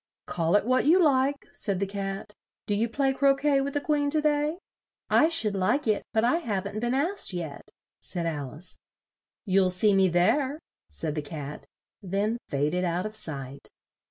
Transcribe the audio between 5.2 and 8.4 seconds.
should like it, but I haven't been asked yet," said